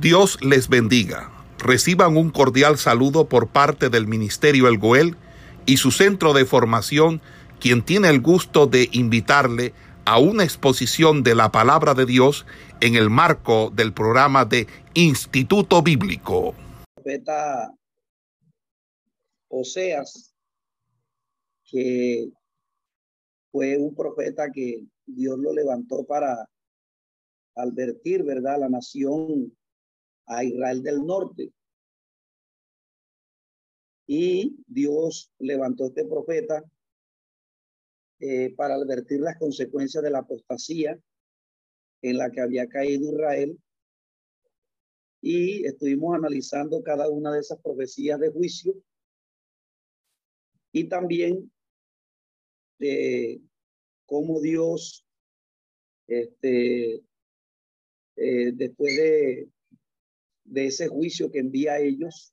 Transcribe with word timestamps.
Dios 0.00 0.38
les 0.42 0.68
bendiga. 0.68 1.30
Reciban 1.58 2.18
un 2.18 2.30
cordial 2.30 2.76
saludo 2.76 3.30
por 3.30 3.48
parte 3.48 3.88
del 3.88 4.06
Ministerio 4.06 4.68
El 4.68 4.76
Goel 4.76 5.16
y 5.64 5.78
su 5.78 5.90
centro 5.90 6.34
de 6.34 6.44
formación, 6.44 7.22
quien 7.60 7.82
tiene 7.82 8.10
el 8.10 8.20
gusto 8.20 8.66
de 8.66 8.90
invitarle 8.92 9.72
a 10.04 10.18
una 10.18 10.44
exposición 10.44 11.22
de 11.22 11.34
la 11.34 11.50
palabra 11.50 11.94
de 11.94 12.04
Dios 12.04 12.44
en 12.80 12.94
el 12.94 13.08
marco 13.08 13.72
del 13.74 13.94
programa 13.94 14.44
de 14.44 14.66
Instituto 14.92 15.82
Bíblico. 15.82 16.54
Profeta 16.94 17.72
Oseas, 19.48 20.34
que 21.64 22.28
fue 23.50 23.78
un 23.78 23.94
profeta 23.94 24.50
que 24.52 24.82
Dios 25.06 25.38
lo 25.38 25.54
levantó 25.54 26.04
para 26.04 26.46
advertir, 27.54 28.22
¿verdad?, 28.24 28.60
la 28.60 28.68
nación 28.68 29.55
a 30.26 30.44
Israel 30.44 30.82
del 30.82 31.04
norte. 31.04 31.52
Y 34.06 34.56
Dios 34.66 35.32
levantó 35.38 35.86
este 35.86 36.04
profeta 36.04 36.64
eh, 38.20 38.54
para 38.54 38.74
advertir 38.74 39.20
las 39.20 39.38
consecuencias 39.38 40.02
de 40.02 40.10
la 40.10 40.20
apostasía 40.20 40.98
en 42.02 42.18
la 42.18 42.30
que 42.30 42.40
había 42.40 42.68
caído 42.68 43.12
Israel. 43.12 43.58
Y 45.20 45.66
estuvimos 45.66 46.14
analizando 46.14 46.82
cada 46.82 47.08
una 47.08 47.32
de 47.32 47.40
esas 47.40 47.60
profecías 47.60 48.20
de 48.20 48.30
juicio 48.30 48.74
y 50.72 50.88
también 50.88 51.50
de 52.78 53.40
cómo 54.04 54.40
Dios, 54.40 55.04
este, 56.06 57.02
eh, 58.16 58.52
después 58.54 58.96
de 58.96 59.48
de 60.46 60.66
ese 60.66 60.88
juicio 60.88 61.30
que 61.30 61.40
envía 61.40 61.74
a 61.74 61.80
ellos, 61.80 62.32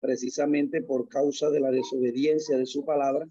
precisamente 0.00 0.82
por 0.82 1.08
causa 1.08 1.48
de 1.50 1.60
la 1.60 1.70
desobediencia 1.70 2.58
de 2.58 2.66
su 2.66 2.84
palabra. 2.84 3.26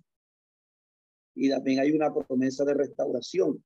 Y 1.35 1.49
también 1.49 1.79
hay 1.79 1.91
una 1.91 2.13
promesa 2.13 2.63
de 2.63 2.73
restauración, 2.73 3.63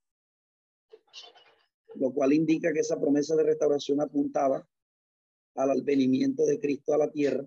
lo 1.95 2.11
cual 2.11 2.33
indica 2.33 2.73
que 2.73 2.80
esa 2.80 3.00
promesa 3.00 3.36
de 3.36 3.44
restauración 3.44 4.02
apuntaba 4.02 4.67
al 5.55 5.72
advenimiento 5.72 6.45
de 6.45 6.59
Cristo 6.59 6.94
a 6.94 6.98
la 6.98 7.11
tierra. 7.11 7.45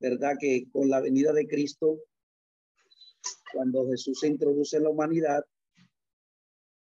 ¿Verdad? 0.00 0.36
Que 0.38 0.66
con 0.70 0.88
la 0.88 1.00
venida 1.00 1.32
de 1.32 1.46
Cristo, 1.46 2.00
cuando 3.52 3.88
Jesús 3.88 4.18
se 4.20 4.28
introduce 4.28 4.76
en 4.76 4.82
la 4.82 4.90
humanidad, 4.90 5.44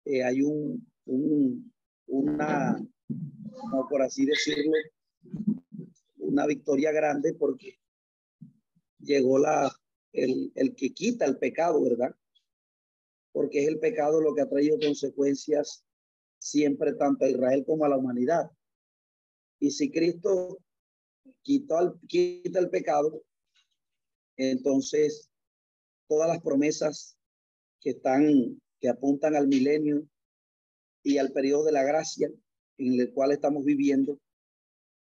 eh, 0.06 0.24
hay 0.24 0.42
un, 0.42 0.92
un, 1.06 1.74
una 2.08 2.78
por 3.90 4.02
así 4.02 4.26
decirlo, 4.26 4.74
una 6.18 6.46
victoria 6.46 6.92
grande 6.92 7.34
porque 7.34 7.80
llegó 9.00 9.38
la, 9.38 9.72
el, 10.12 10.52
el 10.56 10.76
que 10.76 10.94
quita 10.94 11.26
el 11.26 11.38
pecado, 11.38 11.82
¿verdad? 11.84 12.16
Porque 13.32 13.64
es 13.64 13.68
el 13.68 13.80
pecado 13.80 14.22
lo 14.22 14.34
que 14.34 14.42
ha 14.42 14.50
traído 14.50 14.80
consecuencias 14.80 15.86
siempre 16.40 16.94
tanto 16.94 17.26
a 17.26 17.30
Israel 17.30 17.64
como 17.66 17.86
a 17.86 17.90
la 17.90 17.98
humanidad. 17.98 18.52
Y 19.60 19.72
si 19.72 19.92
Cristo 19.92 20.60
quita 21.42 21.80
el, 21.82 21.94
quita 22.08 22.60
el 22.60 22.70
pecado, 22.70 23.24
entonces 24.38 25.32
todas 26.08 26.28
las 26.28 26.42
promesas 26.42 27.18
que 27.82 27.92
están, 27.92 28.62
que 28.80 28.90
apuntan 28.90 29.36
al 29.36 29.48
milenio 29.48 30.08
y 31.04 31.18
al 31.18 31.32
periodo 31.32 31.66
de 31.66 31.72
la 31.72 31.84
gracia, 31.84 32.32
en 32.78 33.00
el 33.00 33.14
cual 33.14 33.32
estamos 33.32 33.64
viviendo, 33.64 34.20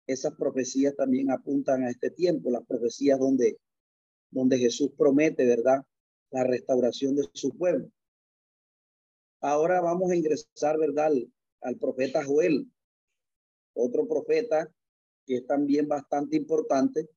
esas 0.06 0.34
profecías 0.34 0.94
también 0.94 1.30
apuntan 1.30 1.82
a 1.82 1.90
este 1.90 2.10
tiempo, 2.10 2.50
las 2.50 2.64
profecías 2.64 3.18
donde, 3.18 3.58
donde 4.30 4.58
Jesús 4.58 4.92
promete, 4.96 5.44
¿verdad? 5.44 5.84
La 6.30 6.44
restauración 6.44 7.16
de 7.16 7.24
su 7.32 7.50
pueblo. 7.56 7.90
Ahora 9.40 9.80
vamos 9.80 10.10
a 10.10 10.16
ingresar, 10.16 10.78
¿verdad? 10.78 11.12
Al, 11.60 11.76
profeta 11.78 12.24
Joel, 12.24 12.70
otro 13.74 14.06
profeta 14.06 14.72
que 15.26 15.36
es 15.36 15.46
también 15.46 15.88
bastante 15.88 16.36
importante 16.36 17.08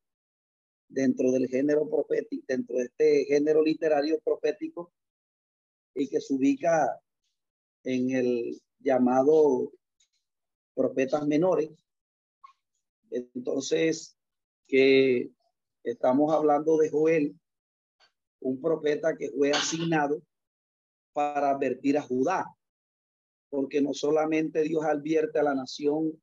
dentro 0.87 1.31
del 1.31 1.47
género 1.47 1.87
profético, 1.87 2.43
dentro 2.47 2.77
de 2.77 2.83
este 2.85 3.25
género 3.25 3.61
literario 3.61 4.19
profético 4.21 4.91
y 5.93 6.07
que 6.07 6.19
se 6.19 6.33
ubica 6.33 6.99
en 7.83 8.09
el 8.11 8.59
llamado 8.79 9.71
profetas 10.79 11.27
menores. 11.27 11.69
Entonces, 13.11 14.17
que 14.65 15.29
estamos 15.83 16.33
hablando 16.33 16.77
de 16.77 16.89
Joel, 16.89 17.37
un 18.39 18.61
profeta 18.61 19.17
que 19.17 19.29
fue 19.29 19.51
asignado 19.51 20.21
para 21.11 21.49
advertir 21.49 21.97
a 21.97 22.01
Judá, 22.01 22.45
porque 23.49 23.81
no 23.81 23.93
solamente 23.93 24.61
Dios 24.61 24.85
advierte 24.85 25.39
a 25.39 25.43
la 25.43 25.53
nación 25.53 26.17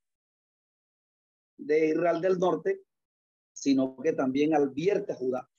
de 1.58 1.88
Israel 1.88 2.22
del 2.22 2.38
norte, 2.38 2.80
sino 3.52 3.94
que 3.98 4.14
también 4.14 4.54
advierte 4.54 5.12
a 5.12 5.16
Judá. 5.16 5.50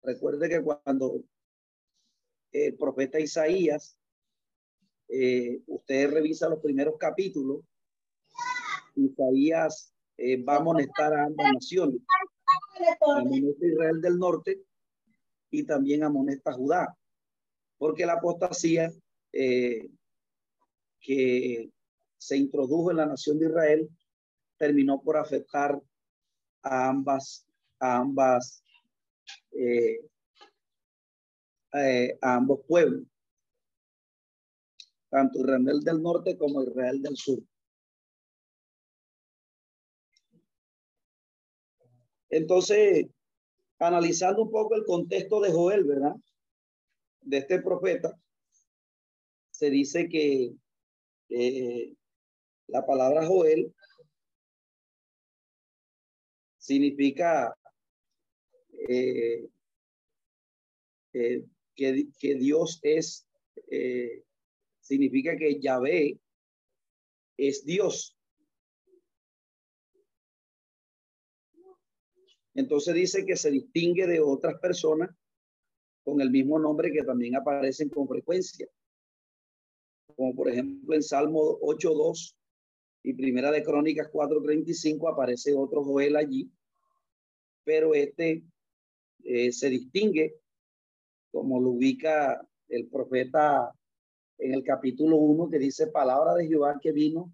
Recuerde 0.00 0.48
que 0.48 0.62
cuando 0.62 1.24
el 2.52 2.76
profeta 2.76 3.18
Isaías, 3.18 3.98
eh, 5.08 5.60
usted 5.66 6.08
revisa 6.08 6.48
los 6.48 6.60
primeros 6.60 6.96
capítulos, 6.98 7.64
Isaías 8.94 9.92
eh, 10.16 10.42
va 10.42 10.54
a 10.54 10.58
amonestar 10.58 11.12
a 11.14 11.24
ambas 11.24 11.52
naciones. 11.54 12.00
Amonesta 13.00 13.64
a 13.64 13.68
Israel 13.68 14.00
del 14.00 14.18
norte 14.18 14.62
y 15.50 15.64
también 15.64 16.02
amonesta 16.02 16.50
a 16.50 16.54
Judá. 16.54 16.96
Porque 17.78 18.06
la 18.06 18.14
apostasía 18.14 18.92
eh, 19.32 19.88
que 21.00 21.70
se 22.18 22.36
introdujo 22.36 22.90
en 22.90 22.98
la 22.98 23.06
nación 23.06 23.38
de 23.38 23.46
Israel 23.46 23.88
terminó 24.56 25.02
por 25.02 25.16
afectar 25.16 25.80
a 26.62 26.88
ambas, 26.88 27.44
a 27.80 27.96
ambas, 27.96 28.62
eh, 29.50 30.08
a 32.20 32.34
ambos 32.34 32.60
pueblos, 32.68 33.02
tanto 35.10 35.40
Israel 35.40 35.80
del 35.80 36.00
norte 36.00 36.38
como 36.38 36.62
Israel 36.62 37.02
del 37.02 37.16
sur. 37.16 37.42
Entonces, 42.32 43.08
analizando 43.78 44.42
un 44.42 44.50
poco 44.50 44.74
el 44.74 44.84
contexto 44.84 45.38
de 45.40 45.52
Joel, 45.52 45.84
¿verdad? 45.84 46.16
De 47.20 47.36
este 47.36 47.60
profeta, 47.60 48.18
se 49.50 49.68
dice 49.68 50.08
que 50.08 50.54
eh, 51.28 51.94
la 52.68 52.86
palabra 52.86 53.26
Joel 53.26 53.74
significa 56.56 57.54
eh, 58.88 59.46
eh, 61.12 61.44
que, 61.74 62.06
que, 62.18 62.34
Dios 62.36 62.80
es, 62.82 63.26
significa 64.80 65.36
que 65.36 65.60
Yahvé 65.60 66.18
es 67.36 67.62
Dios. 67.66 68.16
Entonces 72.54 72.94
dice 72.94 73.24
que 73.24 73.36
se 73.36 73.50
distingue 73.50 74.06
de 74.06 74.20
otras 74.20 74.58
personas 74.60 75.10
con 76.04 76.20
el 76.20 76.30
mismo 76.30 76.58
nombre 76.58 76.92
que 76.92 77.02
también 77.02 77.36
aparecen 77.36 77.88
con 77.88 78.08
frecuencia. 78.08 78.68
Como 80.16 80.34
por 80.34 80.50
ejemplo 80.50 80.94
en 80.94 81.02
Salmo 81.02 81.58
8.2 81.60 82.34
y 83.04 83.14
Primera 83.14 83.50
de 83.50 83.62
Crónicas 83.62 84.10
4.35 84.12 85.10
aparece 85.10 85.54
otro 85.54 85.82
Joel 85.82 86.16
allí, 86.16 86.50
pero 87.64 87.94
este 87.94 88.44
eh, 89.24 89.52
se 89.52 89.68
distingue 89.70 90.36
como 91.30 91.60
lo 91.60 91.70
ubica 91.70 92.46
el 92.68 92.88
profeta 92.88 93.72
en 94.38 94.54
el 94.54 94.62
capítulo 94.62 95.16
1 95.16 95.48
que 95.48 95.58
dice 95.58 95.86
palabra 95.86 96.34
de 96.34 96.46
Jehová 96.46 96.78
que 96.80 96.92
vino 96.92 97.32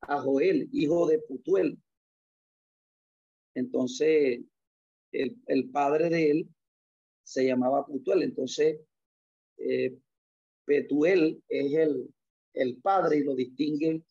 a 0.00 0.20
Joel, 0.20 0.68
hijo 0.72 1.06
de 1.06 1.18
Putuel, 1.18 1.78
entonces, 3.56 4.40
el, 5.12 5.70
padre 5.70 6.10
de 6.10 6.30
él 6.30 6.48
se 7.22 7.46
llamaba 7.46 7.86
Putuel. 7.86 8.22
Entonces, 8.22 8.78
eh, 9.56 9.96
Petuel 10.66 11.42
es 11.48 11.72
el, 11.72 12.14
el 12.52 12.76
padre 12.82 13.16
y 13.16 13.24
lo 13.24 13.34
distingue 13.34 14.02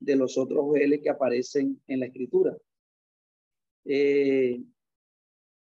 de 0.00 0.16
los 0.16 0.36
otros 0.36 0.64
Joeles 0.66 1.00
que 1.02 1.08
aparecen 1.08 1.80
en 1.86 2.00
la 2.00 2.06
escritura. 2.06 2.54
Eh, 3.86 4.62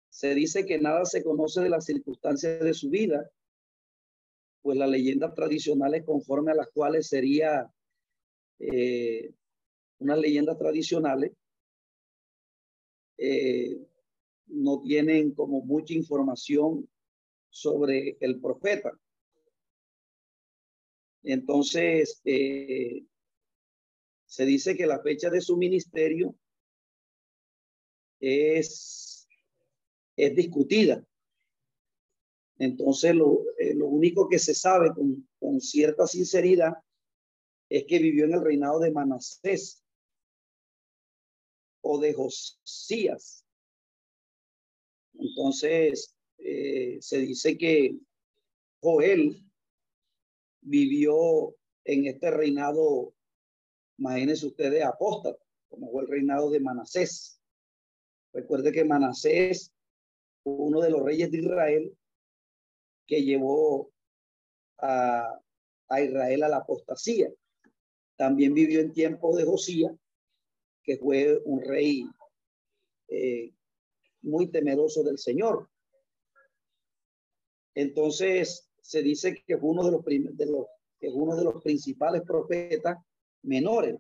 se 0.09 0.35
dice 0.37 0.65
que 0.65 0.79
nada 0.79 1.05
se 1.05 1.25
conoce 1.25 1.63
de 1.63 1.71
las 1.71 1.85
circunstancias 1.85 2.61
de 2.61 2.75
su 2.75 2.91
vida, 2.91 3.29
pues 4.63 4.79
las 4.79 4.89
leyendas 4.89 5.35
tradicionales 5.35 6.05
conforme 6.05 6.53
a 6.53 6.57
las 6.57 6.69
cuales 6.69 7.09
sería 7.09 7.69
eh, 8.61 9.33
unas 9.99 10.19
leyendas 10.19 10.57
tradicionales, 10.57 11.33
eh, 13.19 13.79
no 14.47 14.81
tienen 14.81 15.33
como 15.33 15.63
mucha 15.63 15.95
información 15.95 16.89
sobre 17.51 18.17
el 18.21 18.41
profeta. 18.41 18.93
Entonces, 21.23 22.21
eh, 22.25 23.05
se 24.27 24.45
dice 24.45 24.77
que 24.77 24.87
la 24.87 25.01
fecha 25.03 25.31
de 25.31 25.41
su 25.41 25.57
ministerio 25.57 26.37
es, 28.21 29.27
es 30.17 30.37
discutida. 30.37 31.05
Entonces, 32.59 33.15
lo, 33.15 33.45
eh, 33.59 33.75
lo 33.75 33.89
único 33.89 34.29
que 34.29 34.39
se 34.39 34.55
sabe 34.55 34.93
con, 34.95 35.29
con, 35.39 35.61
cierta 35.61 36.07
sinceridad 36.07 36.75
es 37.69 37.85
que 37.85 37.99
vivió 37.99 38.25
en 38.25 38.35
el 38.35 38.45
reinado 38.45 38.79
de 38.81 38.93
Manasés 38.93 39.86
o 41.89 42.01
de 42.01 42.13
Josías. 42.13 43.45
Entonces, 45.15 46.15
eh, 46.39 46.99
se 47.01 47.19
dice 47.19 47.57
que 47.57 47.97
Joel 48.81 49.41
vivió 50.61 51.55
en 51.85 52.07
este 52.07 52.31
reinado, 52.31 53.15
imagínense 53.99 54.47
ustedes, 54.47 54.85
apóstata, 54.85 55.39
como 55.69 55.91
fue 55.91 56.03
el 56.03 56.09
reinado 56.09 56.51
de 56.51 56.61
Manasés. 56.61 57.41
Recuerde 58.33 58.73
que 58.73 58.85
Manasés 58.85 59.73
uno 60.43 60.81
de 60.81 60.91
los 60.91 61.03
reyes 61.03 61.31
de 61.31 61.39
Israel 61.39 61.97
que 63.07 63.23
llevó 63.23 63.91
a, 64.79 65.41
a 65.89 66.01
Israel 66.01 66.43
a 66.43 66.49
la 66.49 66.57
apostasía. 66.59 67.31
También 68.17 68.55
vivió 68.55 68.81
en 68.81 68.93
tiempos 68.93 69.37
de 69.37 69.45
Josías, 69.45 69.93
que 70.87 70.97
fue 70.97 71.43
un 71.45 71.61
rey 71.61 72.07
eh, 73.09 73.53
muy 74.23 74.49
temeroso 74.49 75.03
del 75.03 75.19
Señor. 75.19 75.69
Entonces 77.75 78.71
se 78.81 79.03
dice 79.03 79.43
que 79.47 79.59
fue 79.59 79.71
uno 79.71 79.85
de 79.85 79.91
los, 79.91 80.05
de 80.05 80.47
los, 80.47 80.67
que 80.99 81.09
uno 81.09 81.37
de 81.37 81.45
los 81.45 81.63
principales 81.63 82.23
profetas 82.23 82.99
menores. 83.43 83.97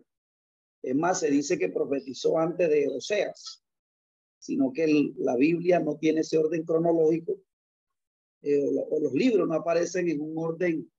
Es 0.82 0.94
más, 0.94 1.20
se 1.20 1.30
dice 1.30 1.58
que 1.58 1.68
profetizó 1.68 2.38
antes 2.38 2.70
de 2.70 2.88
Oseas, 2.88 3.64
sino 4.38 4.72
que 4.72 5.12
la 5.16 5.36
Biblia 5.36 5.80
no 5.80 5.96
tiene 5.96 6.20
ese 6.20 6.38
orden 6.38 6.64
cronológico, 6.64 7.40
eh, 8.42 8.64
o, 8.90 9.00
los 9.00 9.12
libros 9.12 9.48
no 9.48 9.54
aparecen 9.54 10.08
en 10.08 10.20
un 10.20 10.38
orden 10.38 10.92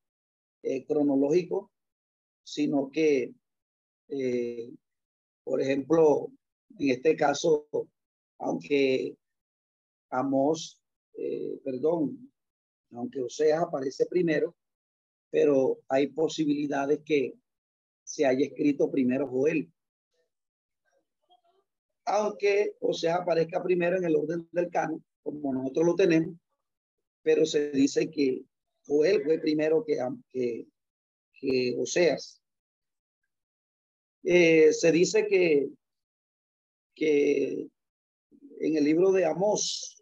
eh, 0.63 0.85
cronológico, 0.85 1.71
sino 2.43 2.91
que, 2.91 3.33
por 5.47 5.61
ejemplo, 5.61 6.29
en 6.77 6.89
este 6.89 7.15
caso, 7.15 7.67
aunque 8.37 9.15
Amos, 10.09 10.81
perdón, 11.63 12.31
aunque 12.91 13.21
Oseas 13.21 13.63
aparece 13.63 14.05
primero, 14.07 14.55
pero 15.29 15.79
hay 15.87 16.07
posibilidades 16.07 16.99
que 17.05 17.33
se 18.03 18.25
haya 18.25 18.45
escrito 18.45 18.91
primero 18.91 19.27
Joel. 19.27 19.71
Aunque 22.05 22.75
Oseas 22.81 23.21
aparezca 23.21 23.63
primero 23.63 23.97
en 23.97 24.03
el 24.03 24.15
orden 24.15 24.47
del 24.51 24.69
canon, 24.69 25.03
como 25.23 25.53
nosotros 25.53 25.85
lo 25.85 25.95
tenemos, 25.95 26.35
pero 27.21 27.45
se 27.45 27.71
dice 27.71 28.09
que 28.09 28.43
Joel 28.85 29.23
fue 29.23 29.39
primero 29.39 29.83
que, 29.85 29.97
que, 30.29 30.67
que 31.33 31.75
Oseas. 31.77 32.41
Eh, 34.23 34.73
se 34.73 34.91
dice 34.91 35.27
que, 35.27 35.69
que 36.95 37.67
en 38.59 38.77
el 38.77 38.83
libro 38.83 39.11
de 39.11 39.25
Amós, 39.25 40.01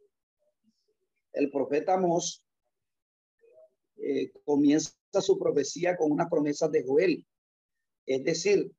el 1.34 1.52
profeta 1.52 1.96
Amós 1.96 2.44
eh, 3.98 4.32
comienza 4.44 4.94
su 5.22 5.38
profecía 5.38 5.96
con 5.98 6.12
una 6.12 6.30
promesa 6.30 6.68
de 6.68 6.84
Joel. 6.84 7.26
Es 8.06 8.24
decir, 8.24 8.72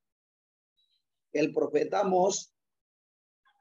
el 1.33 1.53
profeta 1.53 2.01
Amós 2.01 2.53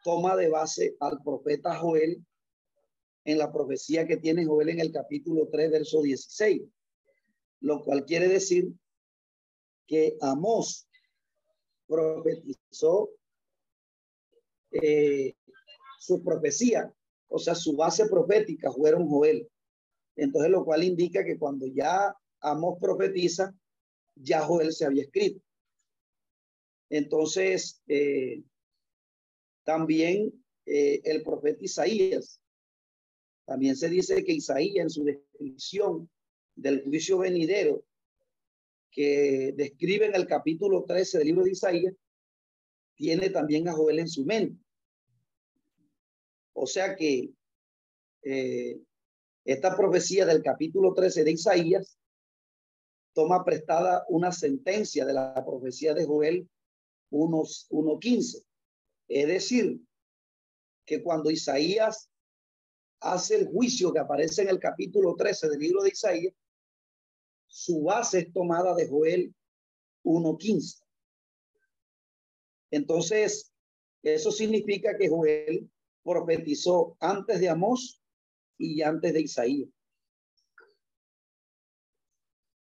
toma 0.03 0.35
de 0.35 0.49
base 0.49 0.95
al 0.99 1.21
profeta 1.23 1.75
Joel 1.75 2.23
en 3.25 3.37
la 3.37 3.51
profecía 3.51 4.07
que 4.07 4.17
tiene 4.17 4.45
Joel 4.45 4.69
en 4.69 4.79
el 4.79 4.91
capítulo 4.91 5.49
3, 5.51 5.71
verso 5.71 6.01
16, 6.01 6.61
lo 7.61 7.83
cual 7.83 8.05
quiere 8.05 8.27
decir 8.27 8.71
que 9.87 10.15
Amós 10.21 10.87
profetizó 11.87 13.09
eh, 14.71 15.33
su 15.99 16.23
profecía, 16.23 16.93
o 17.27 17.39
sea, 17.39 17.55
su 17.55 17.75
base 17.75 18.07
profética 18.07 18.71
fueron 18.71 19.07
Joel. 19.07 19.47
Entonces, 20.15 20.51
lo 20.51 20.63
cual 20.63 20.83
indica 20.83 21.23
que 21.23 21.37
cuando 21.37 21.65
ya 21.67 22.15
Amos 22.41 22.77
profetiza, 22.79 23.53
ya 24.15 24.41
Joel 24.41 24.71
se 24.71 24.85
había 24.85 25.03
escrito. 25.03 25.41
Entonces, 26.89 27.81
eh, 27.87 28.43
también 29.63 30.31
eh, 30.65 31.01
el 31.03 31.23
profeta 31.23 31.63
Isaías, 31.63 32.39
también 33.45 33.75
se 33.75 33.89
dice 33.89 34.23
que 34.23 34.33
Isaías 34.33 34.83
en 34.83 34.89
su 34.89 35.03
descripción 35.03 36.09
del 36.55 36.83
juicio 36.83 37.17
venidero, 37.17 37.83
que 38.95 39.53
describe 39.57 40.05
en 40.05 40.15
el 40.15 40.25
capítulo 40.25 40.85
13 40.85 41.17
del 41.17 41.27
libro 41.27 41.43
de 41.43 41.51
Isaías, 41.51 41.93
tiene 42.95 43.29
también 43.29 43.67
a 43.67 43.73
Joel 43.73 43.99
en 43.99 44.07
su 44.07 44.23
mente. 44.23 44.57
O 46.53 46.65
sea 46.65 46.95
que 46.95 47.29
eh, 48.23 48.79
esta 49.43 49.75
profecía 49.75 50.25
del 50.25 50.41
capítulo 50.41 50.93
13 50.93 51.25
de 51.25 51.31
Isaías 51.31 51.99
toma 53.13 53.43
prestada 53.43 54.05
una 54.07 54.31
sentencia 54.31 55.05
de 55.05 55.13
la 55.13 55.45
profecía 55.45 55.93
de 55.93 56.05
Joel 56.05 56.49
1.15. 57.11 58.45
Es 59.09 59.27
decir, 59.27 59.81
que 60.85 61.03
cuando 61.03 61.29
Isaías 61.29 62.09
hace 63.01 63.35
el 63.35 63.47
juicio 63.47 63.91
que 63.91 63.99
aparece 63.99 64.43
en 64.43 64.49
el 64.49 64.59
capítulo 64.59 65.15
13 65.17 65.49
del 65.49 65.59
libro 65.59 65.83
de 65.83 65.89
Isaías, 65.89 66.33
su 67.55 67.83
base 67.83 68.19
es 68.19 68.33
tomada 68.33 68.75
de 68.75 68.85
Joel 68.85 69.33
1.15. 70.03 70.83
Entonces, 72.69 73.53
eso 74.03 74.29
significa 74.29 74.97
que 74.97 75.07
Joel 75.07 75.71
profetizó 76.03 76.97
antes 76.99 77.39
de 77.39 77.47
Amós 77.47 78.01
y 78.57 78.81
antes 78.81 79.13
de 79.13 79.21
Isaías. 79.21 79.69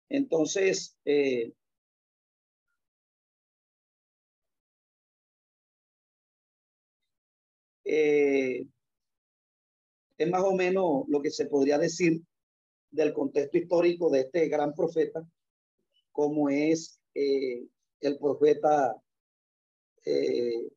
Entonces, 0.08 0.96
eh, 1.04 1.52
eh, 7.84 8.66
es 10.16 10.30
más 10.30 10.42
o 10.44 10.54
menos 10.54 11.04
lo 11.08 11.20
que 11.20 11.30
se 11.30 11.44
podría 11.44 11.76
decir 11.76 12.22
del 12.90 13.12
contexto 13.12 13.58
histórico 13.58 14.10
de 14.10 14.20
este 14.20 14.48
gran 14.48 14.74
profeta, 14.74 15.26
como 16.12 16.48
es 16.48 17.00
eh, 17.14 17.66
el 18.00 18.18
profeta, 18.18 18.96
el 20.04 20.70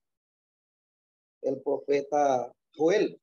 profeta 1.64 2.54
Joel. 2.76 3.20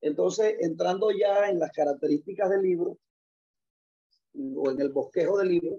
Entonces, 0.00 0.56
entrando 0.60 1.10
ya 1.10 1.48
en 1.48 1.58
las 1.58 1.72
características 1.72 2.50
del 2.50 2.62
libro 2.62 2.98
o 4.56 4.70
en 4.70 4.80
el 4.80 4.90
bosquejo 4.90 5.38
del 5.38 5.48
libro, 5.48 5.78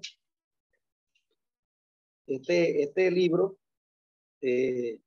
este, 2.27 2.83
este 2.83 3.09
libro 3.09 3.57
eh, 4.41 4.99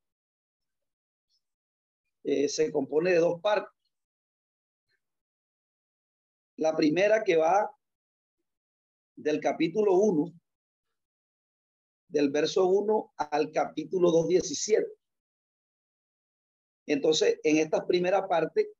eh, 2.25 2.49
se 2.49 2.73
compone 2.73 3.12
de 3.12 3.19
dos 3.19 3.40
partes. 3.40 3.80
La 6.61 6.76
primera 6.76 7.25
que 7.25 7.38
va 7.38 7.75
del 9.17 9.40
capítulo 9.40 9.95
1, 9.95 10.31
del 12.09 12.29
verso 12.31 12.67
1 12.67 13.14
al 13.17 13.50
capítulo 13.50 14.11
2.17. 14.11 14.87
Entonces, 16.85 17.40
en 17.45 17.57
esta 17.57 17.87
primera 17.87 18.29
parte 18.29 18.75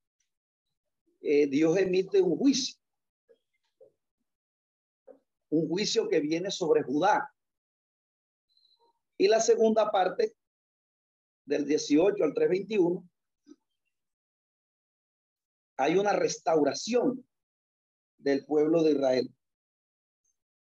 eh, 1.23 1.47
Dios 1.47 1.75
emite 1.79 2.21
un 2.21 2.37
juicio. 2.37 2.79
Un 5.49 5.67
juicio 5.67 6.07
que 6.07 6.21
viene 6.21 6.51
sobre 6.51 6.83
Judá. 6.83 7.35
Y 9.17 9.27
la 9.27 9.41
segunda 9.41 9.91
parte, 9.91 10.37
del 11.47 11.65
18 11.65 12.25
al 12.25 12.35
321, 12.35 13.09
hay 15.79 15.97
una 15.97 16.13
restauración 16.13 17.27
del 18.21 18.45
pueblo 18.45 18.83
de 18.83 18.93
Israel. 18.93 19.35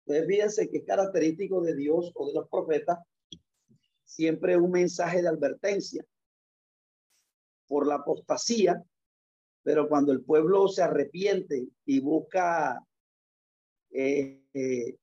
Entonces, 0.07 0.27
fíjense 0.27 0.71
que 0.71 0.79
es 0.79 0.85
característico 0.85 1.61
de 1.61 1.75
Dios 1.75 2.11
o 2.15 2.29
de 2.29 2.35
los 2.35 2.49
profetas 2.49 2.99
siempre 4.05 4.57
un 4.57 4.73
mensaje 4.73 5.23
de 5.23 5.29
advertencia 5.29 6.05
por 7.69 7.87
la 7.87 7.97
apostasía, 7.97 8.85
pero 9.63 9.89
cuando 9.89 10.11
el 10.11 10.23
pueblo 10.25 10.67
se 10.67 10.83
arrepiente 10.83 11.69
y 11.85 12.01
busca 12.01 12.85
eh, 13.93 14.43
eh, 14.53 14.97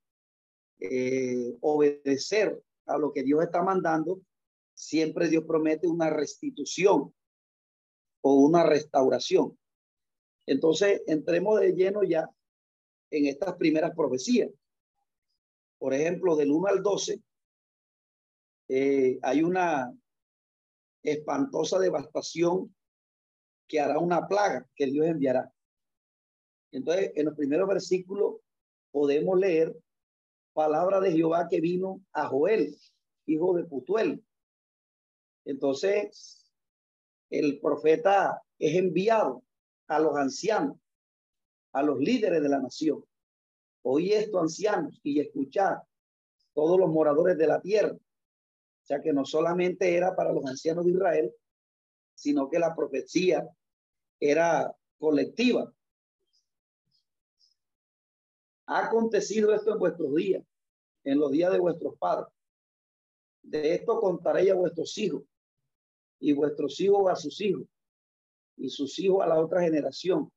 eh, 0.80 1.58
obedecer 1.62 2.62
a 2.86 2.98
lo 2.98 3.14
que 3.14 3.24
Dios 3.24 3.42
está 3.44 3.64
mandando, 3.64 4.20
siempre 4.74 5.30
Dios 5.30 5.46
promete 5.46 5.88
una 5.88 6.10
restitución 6.10 7.14
o 8.22 8.34
una 8.34 8.64
restauración. 8.66 9.58
Entonces, 10.46 11.02
entremos 11.08 11.60
de 11.60 11.74
lleno 11.74 12.04
ya 12.04 12.30
en 13.12 13.26
estas 13.26 13.56
primeras 13.56 13.96
profecías. 13.96 14.50
Por 15.78 15.94
ejemplo, 15.94 16.36
del 16.36 16.52
1 16.52 16.68
al 16.68 16.84
12, 16.84 17.22
eh, 18.70 19.20
hay 19.22 19.44
una 19.44 19.94
espantosa 21.04 21.80
devastación 21.80 22.76
que 23.68 23.80
hará 23.80 24.00
una 24.00 24.28
plaga 24.28 24.68
que 24.76 24.88
Dios 24.88 25.06
enviará. 25.06 25.52
Entonces, 26.72 27.12
en 27.16 27.26
los 27.26 27.36
primeros 27.36 27.68
versículos 27.68 28.36
podemos 28.92 29.38
leer 29.40 29.76
palabra 30.54 31.00
de 31.00 31.12
Jehová 31.12 31.48
que 31.50 31.62
vino 31.62 32.02
a 32.14 32.28
Joel, 32.28 32.76
hijo 33.26 33.54
de 33.54 33.64
Putuel. 33.66 34.24
Entonces, 35.46 36.52
el 37.30 37.60
profeta 37.60 38.42
es 38.58 38.76
enviado 38.76 39.44
a 39.88 40.00
los 40.00 40.16
ancianos, 40.16 40.78
a 41.78 41.84
los 41.84 42.00
líderes 42.00 42.42
de 42.42 42.50
la 42.50 42.60
nación. 42.60 43.06
Oí 43.84 44.12
esto, 44.12 44.40
ancianos, 44.40 45.00
y 45.04 45.20
escuchad 45.20 45.76
todos 46.54 46.80
los 46.80 46.90
moradores 46.90 47.38
de 47.38 47.46
la 47.46 47.62
tierra. 47.62 47.94
O 47.94 48.86
sea 48.86 49.00
que 49.00 49.14
no 49.14 49.26
solamente 49.26 49.96
era 49.96 50.16
para 50.16 50.34
los 50.34 50.44
ancianos 50.48 50.86
de 50.86 50.92
Israel, 50.92 51.32
sino 52.16 52.50
que 52.50 52.58
la 52.58 52.76
profecía 52.76 53.48
era 54.20 54.76
colectiva. 54.98 55.72
Ha 58.66 58.86
acontecido 58.88 59.54
esto 59.54 59.74
en 59.74 59.80
vuestros 59.80 60.16
días, 60.16 60.44
en 61.04 61.20
los 61.20 61.32
días 61.32 61.52
de 61.52 61.60
vuestros 61.60 61.96
padres. 62.00 62.34
De 63.44 63.76
esto 63.76 64.00
contaré 64.00 64.50
a 64.50 64.56
vuestros 64.56 64.98
hijos 64.98 65.22
y 66.20 66.34
vuestros 66.34 66.80
hijos 66.80 67.12
a 67.12 67.16
sus 67.16 67.40
hijos 67.40 67.68
y 68.58 68.68
sus 68.68 68.98
hijos 68.98 69.24
a 69.24 69.28
la 69.28 69.40
otra 69.40 69.62
generación. 69.62 70.32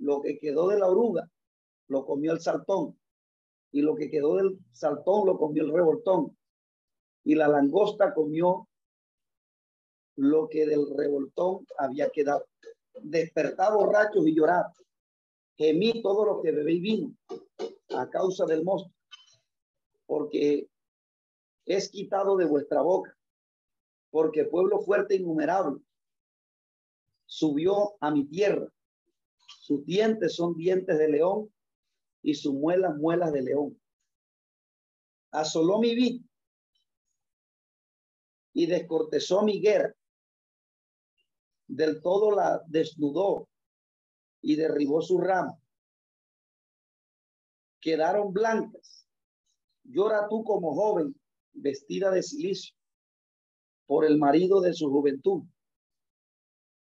Lo 0.00 0.22
que 0.22 0.38
quedó 0.38 0.68
de 0.68 0.78
la 0.78 0.88
oruga 0.88 1.30
lo 1.88 2.06
comió 2.06 2.32
el 2.32 2.40
saltón 2.40 2.98
y 3.70 3.82
lo 3.82 3.94
que 3.94 4.10
quedó 4.10 4.36
del 4.36 4.58
saltón 4.72 5.26
lo 5.26 5.38
comió 5.38 5.62
el 5.62 5.72
revoltón 5.72 6.36
y 7.24 7.34
la 7.34 7.48
langosta 7.48 8.14
comió 8.14 8.66
lo 10.16 10.48
que 10.48 10.66
del 10.66 10.86
revoltón 10.96 11.66
había 11.78 12.08
quedado. 12.10 12.46
Despertad 13.02 13.74
borrachos 13.74 14.26
y 14.26 14.34
llorad. 14.34 14.66
Gemí 15.56 16.02
todo 16.02 16.24
lo 16.24 16.40
que 16.40 16.52
bebéis 16.52 16.80
vino 16.80 17.14
a 17.94 18.08
causa 18.08 18.46
del 18.46 18.64
monstruo, 18.64 18.94
porque 20.06 20.68
es 21.66 21.90
quitado 21.90 22.36
de 22.36 22.46
vuestra 22.46 22.80
boca, 22.80 23.14
porque 24.10 24.44
pueblo 24.44 24.80
fuerte 24.80 25.14
e 25.14 25.18
innumerable 25.18 25.80
subió 27.26 27.96
a 28.00 28.10
mi 28.10 28.24
tierra. 28.24 28.66
Sus 29.70 29.86
dientes 29.86 30.34
son 30.34 30.56
dientes 30.56 30.98
de 30.98 31.08
león 31.08 31.48
y 32.22 32.34
sus 32.34 32.52
muelas 32.52 32.96
muelas 32.96 33.32
de 33.32 33.42
león. 33.42 33.80
Asoló 35.30 35.78
mi 35.78 35.94
vid 35.94 36.24
y 38.52 38.66
descortezó 38.66 39.44
mi 39.44 39.60
guerra. 39.60 39.94
Del 41.68 42.02
todo 42.02 42.32
la 42.32 42.60
desnudó 42.66 43.48
y 44.42 44.56
derribó 44.56 45.02
su 45.02 45.20
rama. 45.20 45.56
Quedaron 47.80 48.32
blancas. 48.32 49.06
Llora 49.84 50.26
tú 50.28 50.42
como 50.42 50.74
joven, 50.74 51.14
vestida 51.52 52.10
de 52.10 52.24
silicio, 52.24 52.74
por 53.86 54.04
el 54.04 54.18
marido 54.18 54.60
de 54.60 54.74
su 54.74 54.90
juventud. 54.90 55.44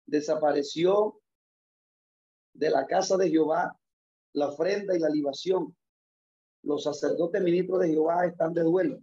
Desapareció 0.06 1.20
de 2.58 2.70
la 2.70 2.86
casa 2.86 3.18
de 3.18 3.30
Jehová 3.30 3.78
la 4.34 4.50
ofrenda 4.50 4.96
y 4.96 5.00
la 5.00 5.10
libación. 5.10 5.76
Los 6.64 6.84
sacerdotes 6.84 7.42
ministros 7.42 7.80
de 7.80 7.90
Jehová 7.90 8.26
están 8.26 8.54
de 8.54 8.64
duelo. 8.64 9.00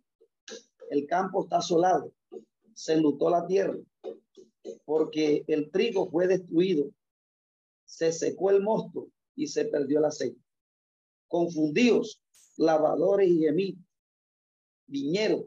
El 0.91 1.07
campo 1.07 1.45
está 1.45 1.59
asolado. 1.59 2.13
Se 2.75 2.95
enlutó 2.95 3.31
la 3.31 3.47
tierra 3.47 3.79
porque 4.85 5.45
el 5.47 5.71
trigo 5.71 6.11
fue 6.11 6.27
destruido 6.27 6.91
se 7.85 8.13
secó 8.13 8.51
el 8.51 8.63
mosto 8.63 9.09
y 9.37 9.47
se 9.47 9.67
perdió 9.67 9.99
el 9.99 10.07
aceite. 10.07 10.41
Confundidos, 11.29 12.21
lavadores 12.57 13.29
y 13.29 13.39
gemí, 13.41 13.79
viñeros 14.87 15.45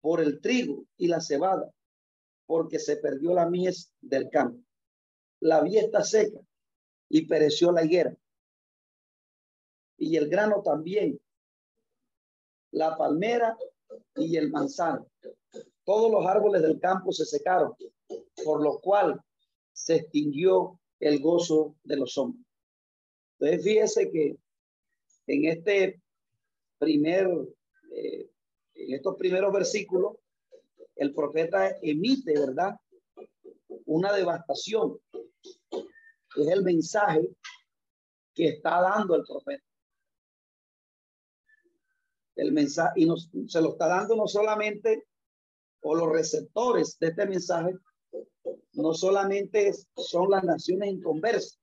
por 0.00 0.20
el 0.20 0.40
trigo 0.40 0.84
y 0.96 1.08
la 1.08 1.20
cebada, 1.20 1.72
porque 2.46 2.78
se 2.78 2.96
perdió 2.96 3.34
la 3.34 3.48
mies 3.48 3.92
del 4.00 4.30
campo. 4.30 4.60
La 5.40 5.60
vía 5.60 5.82
está 5.82 6.02
seca 6.02 6.40
y 7.08 7.26
pereció 7.26 7.72
la 7.72 7.84
higuera. 7.84 8.16
Y 9.96 10.16
el 10.16 10.28
grano 10.28 10.62
también. 10.62 11.20
La 12.70 12.96
palmera 12.96 13.56
y 14.16 14.36
el 14.36 14.50
manzano. 14.50 15.06
Todos 15.84 16.10
los 16.10 16.26
árboles 16.26 16.62
del 16.62 16.78
campo 16.78 17.12
se 17.12 17.24
secaron, 17.24 17.74
por 18.44 18.62
lo 18.62 18.78
cual 18.78 19.20
se 19.72 19.96
extinguió 19.96 20.78
el 21.00 21.20
gozo 21.20 21.76
de 21.84 21.96
los 21.96 22.18
hombres. 22.18 22.44
Entonces, 23.38 23.64
fíjese 23.64 24.10
que 24.10 24.36
en 25.28 25.44
este 25.46 26.02
primer, 26.78 27.28
eh, 27.92 28.28
en 28.74 28.94
estos 28.94 29.16
primeros 29.16 29.52
versículos, 29.52 30.16
el 30.96 31.14
profeta 31.14 31.76
emite, 31.80 32.32
¿verdad? 32.38 32.74
Una 33.86 34.12
devastación. 34.12 34.98
Es 36.36 36.46
el 36.48 36.62
mensaje 36.62 37.28
que 38.34 38.48
está 38.48 38.80
dando 38.80 39.16
el 39.16 39.24
profeta. 39.24 39.64
El 42.36 42.52
mensaje, 42.52 42.92
y 42.96 43.06
nos, 43.06 43.30
se 43.46 43.60
lo 43.60 43.70
está 43.70 43.88
dando 43.88 44.14
no 44.14 44.28
solamente 44.28 45.04
o 45.80 45.94
los 45.94 46.10
receptores 46.10 46.98
de 46.98 47.08
este 47.08 47.26
mensaje, 47.26 47.74
no 48.74 48.94
solamente 48.94 49.72
son 49.96 50.30
las 50.30 50.44
naciones 50.44 50.90
inconversas, 50.90 51.58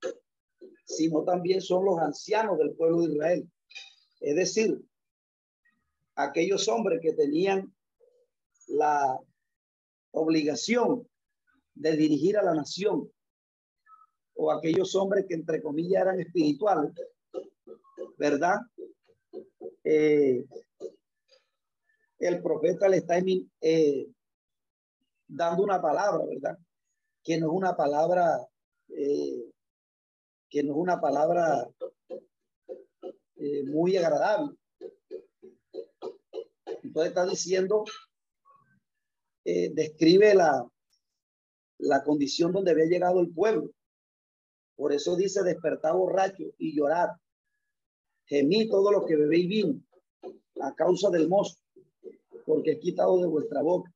sino 0.86 1.24
también 1.24 1.62
son 1.62 1.86
los 1.86 2.00
ancianos 2.00 2.58
del 2.58 2.76
pueblo 2.76 3.02
de 3.02 3.14
Israel. 3.14 3.52
Es 4.20 4.36
decir, 4.36 4.82
aquellos 6.16 6.68
hombres 6.68 7.00
que 7.02 7.14
tenían 7.14 7.74
la 8.68 9.20
obligación 10.12 11.08
de 11.74 11.96
dirigir 11.96 12.38
a 12.38 12.44
la 12.44 12.54
nación, 12.54 13.12
o 14.36 14.52
aquellos 14.52 14.94
hombres 14.96 15.26
que 15.28 15.36
entre 15.36 15.62
comillas 15.62 16.02
eran 16.02 16.20
espirituales, 16.20 16.92
¿verdad? 18.18 18.58
Eh, 19.84 20.46
el 22.20 22.42
profeta 22.42 22.88
le 22.88 22.98
está 22.98 23.18
eh, 23.20 24.08
dando 25.28 25.64
una 25.64 25.82
palabra, 25.82 26.26
¿verdad? 26.26 26.58
que 27.24 27.40
no 27.40 27.48
es 27.48 27.54
una 27.54 27.76
palabra, 27.76 28.48
eh, 28.90 29.52
que 30.50 30.64
no 30.64 30.74
es 30.74 30.78
una 30.78 31.02
palabra 31.02 31.68
eh, 33.36 33.64
muy 33.64 33.98
agradable. 33.98 34.56
Entonces 36.84 37.10
está 37.10 37.26
diciendo, 37.26 37.84
describe 39.44 40.34
la, 40.34 40.66
la 41.80 42.04
condición 42.04 42.52
donde 42.52 42.72
había 42.72 42.86
llegado 42.86 43.20
el 43.20 43.34
pueblo. 43.34 43.72
Por 44.76 44.94
eso 44.94 45.16
dice 45.16 45.44
despertar 45.44 45.94
borracho 45.94 46.44
y 46.58 46.76
llorar. 46.76 47.10
Gemí 48.26 48.68
todo 48.70 48.92
lo 48.92 49.06
que 49.06 49.16
bebé 49.16 49.40
y 49.40 49.48
vino 49.48 49.82
a 50.62 50.74
causa 50.74 51.10
del 51.10 51.28
mozo, 51.28 51.58
porque 52.46 52.72
he 52.72 52.80
quitado 52.80 53.20
de 53.22 53.28
vuestra 53.28 53.62
boca 53.62 53.92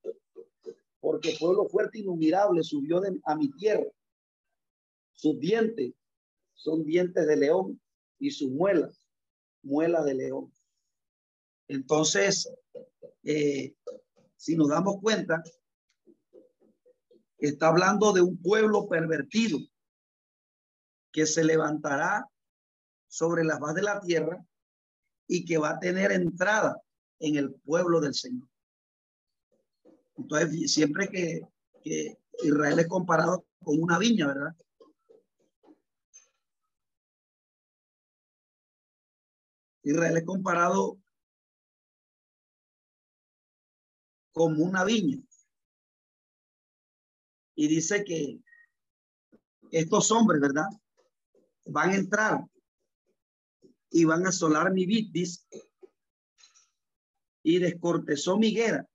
porque 0.99 1.35
pueblo 1.39 1.67
fuerte 1.67 1.99
y 1.99 2.01
innumerable 2.01 2.63
subió 2.63 3.01
a 3.23 3.35
mi 3.35 3.51
tierra. 3.51 3.85
Sus 5.13 5.39
dientes 5.39 5.93
son 6.53 6.83
dientes 6.83 7.25
de 7.25 7.37
león 7.37 7.81
y 8.19 8.31
sus 8.31 8.51
muelas, 8.51 9.07
muelas 9.63 10.05
de 10.05 10.13
león. 10.13 10.53
Entonces, 11.67 12.51
eh, 13.23 13.75
si 14.35 14.55
nos 14.55 14.69
damos 14.69 14.99
cuenta, 15.01 15.41
está 17.37 17.67
hablando 17.67 18.11
de 18.11 18.21
un 18.21 18.37
pueblo 18.41 18.87
pervertido 18.87 19.59
que 21.11 21.25
se 21.25 21.43
levantará 21.43 22.27
sobre 23.07 23.43
la 23.43 23.59
faz 23.59 23.75
de 23.75 23.81
la 23.81 23.99
tierra 23.99 24.45
y 25.27 25.45
que 25.45 25.57
va 25.57 25.71
a 25.71 25.79
tener 25.79 26.11
entrada 26.11 26.81
en 27.19 27.35
el 27.35 27.53
pueblo 27.53 27.99
del 27.99 28.13
Señor. 28.13 28.47
Entonces, 30.17 30.71
siempre 30.71 31.07
que, 31.07 31.41
que 31.83 32.17
Israel 32.43 32.79
es 32.79 32.87
comparado 32.87 33.45
con 33.63 33.81
una 33.81 33.97
viña, 33.97 34.27
¿verdad? 34.27 34.55
Israel 39.83 40.17
es 40.17 40.25
comparado 40.25 40.99
como 44.33 44.63
una 44.63 44.83
viña. 44.83 45.21
Y 47.55 47.67
dice 47.67 48.03
que 48.03 48.39
estos 49.71 50.11
hombres, 50.11 50.39
¿verdad? 50.41 50.67
Van 51.71 51.91
a 51.91 51.95
entrar 51.95 52.45
y 53.91 54.05
van 54.05 54.25
a 54.25 54.31
solar 54.31 54.71
mi 54.71 54.85
vid, 54.85 55.11
y 57.43 57.59
descortezó 57.59 58.37
mi 58.37 58.47
higuera. 58.47 58.87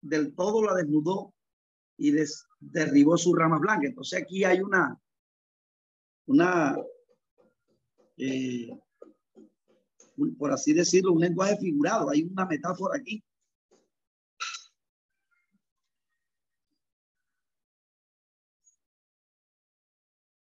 Del 0.00 0.34
todo 0.34 0.64
la 0.64 0.74
desnudó 0.74 1.34
y 1.96 2.12
derribó 2.60 3.16
sus 3.16 3.36
ramas 3.36 3.60
blancas. 3.60 3.90
Entonces 3.90 4.22
aquí 4.22 4.44
hay 4.44 4.60
una, 4.60 5.00
una, 6.26 6.76
eh, 8.16 8.68
por 10.38 10.52
así 10.52 10.72
decirlo, 10.72 11.12
un 11.12 11.20
lenguaje 11.20 11.56
figurado. 11.58 12.10
Hay 12.10 12.24
una 12.24 12.46
metáfora 12.46 12.98
aquí. 12.98 13.22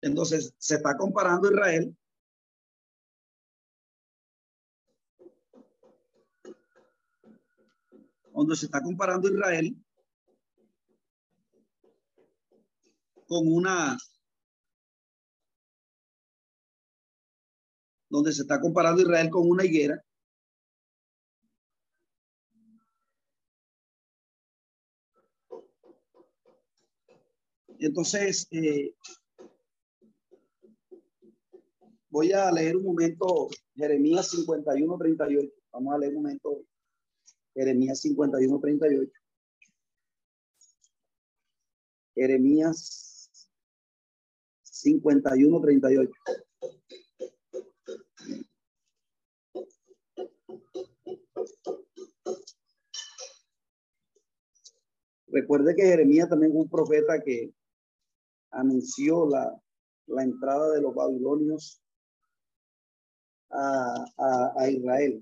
Entonces 0.00 0.54
se 0.58 0.76
está 0.76 0.96
comparando 0.96 1.50
Israel 1.50 1.96
donde 8.32 8.54
se 8.54 8.66
está 8.66 8.82
comparando 8.82 9.28
Israel 9.28 9.74
con 13.26 13.52
una 13.52 13.96
donde 18.08 18.32
se 18.32 18.42
está 18.42 18.60
comparando 18.60 19.02
Israel 19.02 19.30
con 19.30 19.48
una 19.48 19.64
higuera. 19.64 20.02
Entonces 27.78 28.46
eh, 28.50 28.94
voy 32.16 32.32
a 32.32 32.50
leer 32.50 32.76
un 32.78 32.84
momento 32.84 33.48
Jeremías 33.74 34.30
51 34.30 34.98
38 34.98 35.52
vamos 35.72 35.94
a 35.94 35.98
leer 35.98 36.14
un 36.14 36.22
momento 36.22 36.64
Jeremías 37.56 38.00
51, 38.02 38.60
38. 38.60 39.12
Jeremías 42.14 43.30
51, 44.62 45.60
38. 45.62 46.12
Recuerde 55.28 55.74
que 55.74 55.82
Jeremías 55.82 56.28
también 56.28 56.52
fue 56.52 56.60
un 56.60 56.68
profeta 56.68 57.22
que 57.22 57.54
anunció 58.50 59.26
la, 59.26 59.58
la 60.08 60.24
entrada 60.24 60.72
de 60.72 60.82
los 60.82 60.94
babilonios 60.94 61.80
a, 63.50 64.52
a, 64.56 64.70
Israel. 64.70 65.20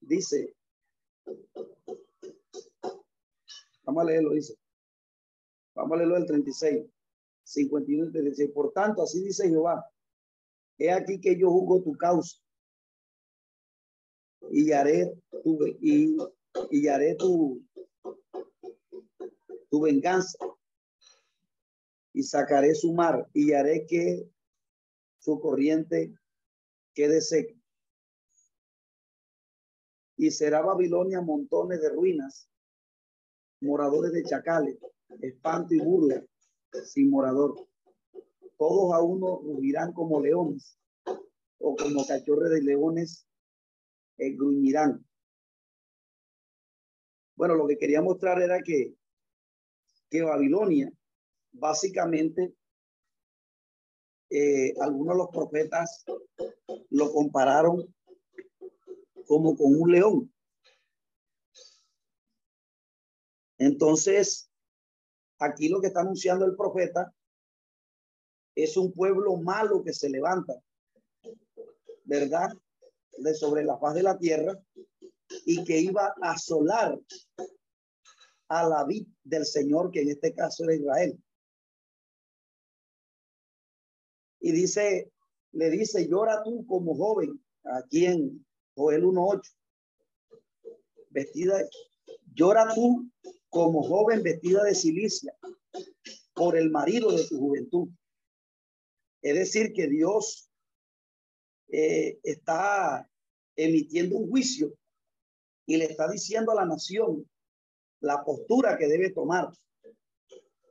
Dice, 0.00 0.54
vamos 3.84 4.02
a 4.02 4.06
leerlo, 4.06 4.30
dice. 4.32 4.54
Vamos 5.74 5.92
a 5.92 5.96
leerlo 5.96 6.14
del 6.14 6.26
36, 6.26 6.86
51 7.44 8.06
y 8.06 8.12
36. 8.12 8.50
Por 8.52 8.72
tanto, 8.72 9.02
así 9.02 9.22
dice 9.22 9.48
Jehová, 9.48 9.84
he 10.78 10.90
aquí 10.90 11.20
que 11.20 11.38
yo 11.38 11.50
juzgo 11.50 11.82
tu 11.82 11.96
causa 11.96 12.38
y 14.50 14.72
haré 14.72 15.12
tu, 15.42 15.58
y, 15.80 16.16
y 16.70 16.88
haré 16.88 17.14
tu, 17.16 17.62
tu 19.70 19.80
venganza 19.80 20.38
y 22.14 22.22
sacaré 22.22 22.74
su 22.74 22.94
mar 22.94 23.28
y 23.34 23.52
haré 23.52 23.86
que 23.86 24.26
su 25.18 25.38
corriente 25.40 26.14
quede 26.94 27.20
seca 27.20 27.54
y 30.16 30.30
será 30.30 30.62
Babilonia 30.62 31.20
montones 31.20 31.80
de 31.80 31.90
ruinas, 31.90 32.48
moradores 33.60 34.12
de 34.12 34.22
chacales, 34.22 34.78
espanto 35.20 35.74
y 35.74 35.80
burla, 35.80 36.24
sin 36.84 37.10
morador. 37.10 37.68
Todos 38.56 38.94
a 38.94 39.00
uno 39.00 39.40
rugirán 39.42 39.92
como 39.92 40.20
leones 40.20 40.78
o 41.58 41.74
como 41.76 42.06
cachorros 42.06 42.50
de 42.50 42.62
leones 42.62 43.26
eh, 44.18 44.30
gruñirán. 44.34 45.04
Bueno, 47.36 47.54
lo 47.54 47.66
que 47.66 47.76
quería 47.76 48.00
mostrar 48.00 48.40
era 48.40 48.62
que, 48.62 48.94
que 50.08 50.22
Babilonia, 50.22 50.92
básicamente, 51.54 52.54
eh, 54.30 54.74
algunos 54.80 55.14
de 55.14 55.18
los 55.18 55.28
profetas 55.30 56.04
lo 56.90 57.12
compararon 57.12 57.94
como 59.26 59.56
con 59.56 59.80
un 59.80 59.90
león. 59.90 60.32
Entonces, 63.58 64.50
aquí 65.38 65.68
lo 65.68 65.80
que 65.80 65.86
está 65.86 66.00
anunciando 66.00 66.44
el 66.44 66.56
profeta 66.56 67.14
es 68.54 68.76
un 68.76 68.92
pueblo 68.92 69.36
malo 69.36 69.82
que 69.82 69.92
se 69.92 70.08
levanta, 70.08 70.54
¿verdad? 72.04 72.50
De 73.18 73.34
sobre 73.34 73.64
la 73.64 73.78
faz 73.78 73.94
de 73.94 74.02
la 74.02 74.18
tierra 74.18 74.58
y 75.46 75.64
que 75.64 75.78
iba 75.78 76.14
a 76.20 76.32
asolar 76.32 76.98
a 78.48 78.68
la 78.68 78.84
vid 78.84 79.06
del 79.22 79.46
Señor, 79.46 79.90
que 79.90 80.02
en 80.02 80.10
este 80.10 80.34
caso 80.34 80.64
era 80.64 80.74
Israel. 80.74 81.23
Y 84.44 84.52
dice, 84.52 85.10
le 85.52 85.70
dice, 85.70 86.06
llora 86.06 86.42
tú 86.42 86.66
como 86.66 86.94
joven, 86.94 87.42
aquí 87.62 88.04
en, 88.04 88.44
Joel 88.76 89.02
1.8. 89.04 89.40
Vestida, 91.08 91.66
llora 92.34 92.68
tú 92.74 93.10
como 93.48 93.82
joven 93.82 94.22
vestida 94.22 94.62
de 94.64 94.74
silicia 94.74 95.34
por 96.34 96.58
el 96.58 96.70
marido 96.70 97.10
de 97.12 97.26
tu 97.26 97.38
juventud. 97.38 97.88
Es 99.22 99.34
decir, 99.34 99.72
que 99.72 99.88
Dios 99.88 100.50
eh, 101.68 102.18
está 102.22 103.08
emitiendo 103.56 104.18
un 104.18 104.28
juicio 104.28 104.74
y 105.64 105.78
le 105.78 105.86
está 105.86 106.06
diciendo 106.10 106.52
a 106.52 106.56
la 106.56 106.66
nación 106.66 107.26
la 108.00 108.22
postura 108.22 108.76
que 108.76 108.88
debe 108.88 109.08
tomar, 109.08 109.48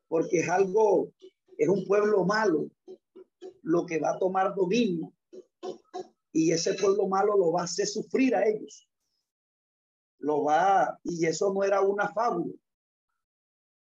porque 0.07 0.41
es 0.41 0.49
algo, 0.49 1.11
es 1.57 1.67
un 1.67 1.87
pueblo 1.87 2.23
malo 2.23 2.69
lo 3.63 3.85
que 3.85 3.99
va 3.99 4.11
a 4.11 4.19
tomar 4.19 4.53
dominio 4.55 5.13
y 6.31 6.51
ese 6.51 6.73
pueblo 6.73 7.07
malo 7.07 7.37
lo 7.37 7.51
va 7.51 7.61
a 7.61 7.65
hacer 7.65 7.87
sufrir 7.87 8.35
a 8.35 8.47
ellos. 8.47 8.89
Lo 10.19 10.43
va, 10.43 10.99
y 11.03 11.25
eso 11.25 11.53
no 11.53 11.63
era 11.63 11.81
una 11.81 12.09
fábula, 12.09 12.53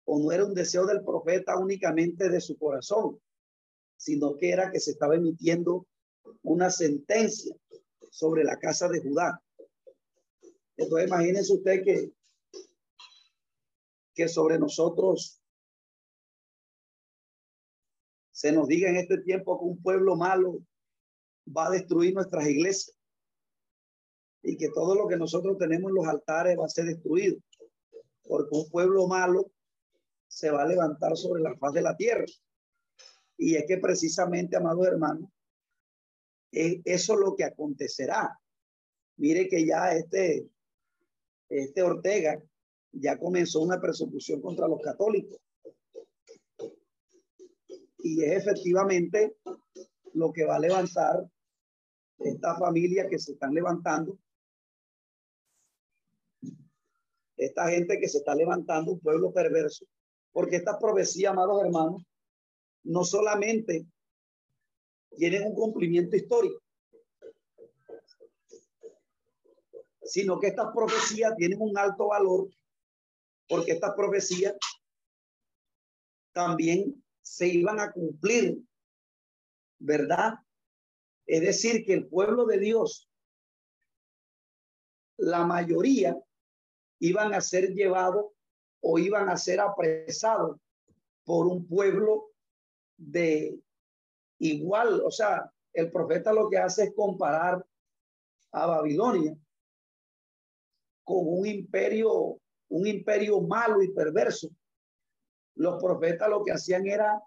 o 0.06 0.20
no 0.20 0.32
era 0.32 0.46
un 0.46 0.54
deseo 0.54 0.86
del 0.86 1.04
profeta 1.04 1.58
únicamente 1.58 2.30
de 2.30 2.42
su 2.42 2.58
corazón, 2.58 3.20
sino 3.96 4.36
que 4.38 4.50
era 4.50 4.72
que 4.72 4.80
se 4.80 4.92
estaba 4.92 5.16
emitiendo 5.16 5.86
una 6.42 6.70
sentencia 6.70 7.56
sobre 8.10 8.44
la 8.44 8.58
casa 8.58 8.88
de 8.88 9.02
Judá. 9.02 9.42
Entonces 10.78 11.08
imagínense 11.08 11.54
usted 11.54 11.84
que, 11.84 12.12
que 14.16 14.28
sobre 14.28 14.58
nosotros 14.58 15.41
se 18.42 18.52
nos 18.52 18.68
diga 18.68 18.90
en 18.90 18.96
este 18.96 19.20
tiempo 19.20 19.60
que 19.60 19.66
un 19.66 19.80
pueblo 19.84 20.16
malo 20.16 20.58
va 21.56 21.68
a 21.68 21.70
destruir 21.70 22.16
nuestras 22.16 22.48
iglesias 22.48 22.98
y 24.42 24.58
que 24.58 24.70
todo 24.70 24.96
lo 24.96 25.08
que 25.08 25.16
nosotros 25.16 25.60
tenemos 25.60 25.90
en 25.90 25.96
los 25.98 26.08
altares 26.08 26.58
va 26.58 26.66
a 26.66 26.70
ser 26.70 26.86
destruido, 26.86 27.38
porque 28.24 28.50
un 28.54 28.68
pueblo 28.72 29.06
malo 29.06 29.52
se 30.28 30.50
va 30.50 30.64
a 30.64 30.68
levantar 30.68 31.16
sobre 31.16 31.44
la 31.44 31.56
faz 31.56 31.74
de 31.74 31.84
la 31.84 31.96
tierra. 31.96 32.26
Y 33.38 33.58
es 33.58 33.66
que 33.68 33.78
precisamente, 33.78 34.58
amados 34.58 34.88
hermanos, 34.88 35.30
eso 36.52 37.14
es 37.14 37.20
lo 37.20 37.36
que 37.36 37.44
acontecerá. 37.44 38.40
Mire 39.18 39.48
que 39.50 39.68
ya 39.68 39.92
este, 39.92 40.48
este 41.48 41.84
Ortega 41.84 42.42
ya 42.92 43.20
comenzó 43.20 43.62
una 43.62 43.80
persecución 43.80 44.42
contra 44.42 44.68
los 44.68 44.82
católicos. 44.82 45.38
Y 48.04 48.24
es 48.24 48.44
efectivamente 48.44 49.36
lo 50.14 50.32
que 50.32 50.46
va 50.46 50.56
a 50.56 50.60
levantar 50.60 51.30
esta 52.20 52.56
familia 52.58 53.08
que 53.08 53.20
se 53.20 53.34
están 53.34 53.54
levantando. 53.54 54.18
Esta 57.38 57.70
gente 57.70 58.00
que 58.00 58.08
se 58.08 58.20
está 58.20 58.36
levantando, 58.36 58.94
un 58.94 59.00
pueblo 59.00 59.32
perverso, 59.32 59.86
porque 60.32 60.58
esta 60.58 60.78
profecía, 60.78 61.32
amados 61.32 61.64
hermanos, 61.64 62.04
no 62.84 63.04
solamente 63.04 63.86
tienen 65.18 65.48
un 65.48 65.56
cumplimiento 65.56 66.16
histórico, 66.16 66.62
sino 70.04 70.40
que 70.40 70.48
estas 70.48 70.74
profecías 70.74 71.36
tienen 71.36 71.62
un 71.62 71.78
alto 71.78 72.08
valor, 72.08 72.50
porque 73.48 73.74
estas 73.74 73.94
profecías 73.96 74.56
también 76.32 77.04
se 77.22 77.48
iban 77.48 77.80
a 77.80 77.92
cumplir, 77.92 78.62
¿verdad? 79.80 80.36
Es 81.26 81.42
decir, 81.42 81.86
que 81.86 81.94
el 81.94 82.08
pueblo 82.08 82.46
de 82.46 82.60
Dios, 82.60 83.10
la 85.18 85.46
mayoría, 85.46 86.18
iban 87.00 87.34
a 87.34 87.42
ser 87.42 87.74
llevados 87.74 88.26
o 88.82 89.00
iban 89.00 89.30
a 89.30 89.38
ser 89.38 89.60
apresados 89.60 90.60
por 91.24 91.48
un 91.48 91.68
pueblo 91.68 92.32
de 92.98 93.60
igual, 94.40 95.02
o 95.02 95.12
sea, 95.12 95.52
el 95.74 95.92
profeta 95.92 96.34
lo 96.34 96.50
que 96.50 96.58
hace 96.58 96.86
es 96.86 96.94
comparar 96.94 97.66
a 98.52 98.66
Babilonia 98.66 99.36
con 101.04 101.24
un 101.26 101.46
imperio, 101.46 102.40
un 102.70 102.88
imperio 102.88 103.42
malo 103.42 103.82
y 103.82 103.92
perverso. 103.92 104.50
Los 105.56 105.82
profetas 105.82 106.30
lo 106.30 106.44
que 106.44 106.52
hacían 106.52 106.88
era 106.88 107.22